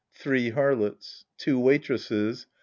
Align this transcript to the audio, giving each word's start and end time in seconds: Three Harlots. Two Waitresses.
Three 0.15 0.49
Harlots. 0.49 1.25
Two 1.37 1.59
Waitresses. 1.59 2.47